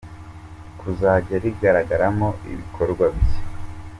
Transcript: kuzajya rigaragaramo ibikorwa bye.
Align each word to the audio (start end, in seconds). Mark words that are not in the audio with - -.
kuzajya 0.79 1.35
rigaragaramo 1.43 2.29
ibikorwa 2.51 3.05
bye. 3.15 3.37